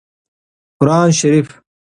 [0.79, 1.61] قران شريف